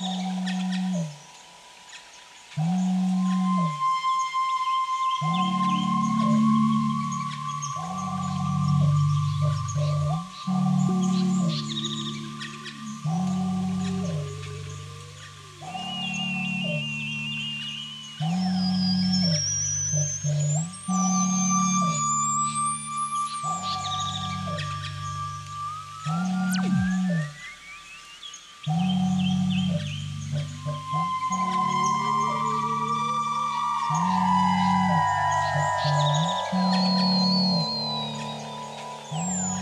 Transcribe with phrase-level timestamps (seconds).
[0.00, 1.21] うん。
[39.12, 39.61] Música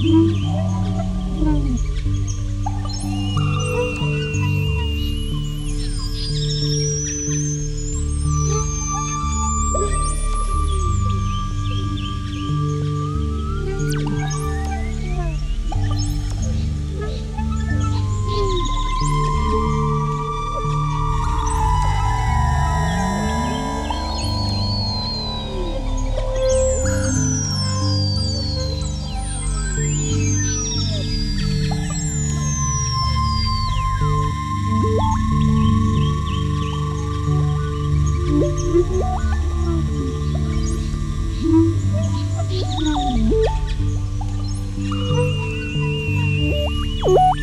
[0.00, 0.27] Mm-hmm.
[39.68, 39.88] Thank
[47.06, 47.37] you.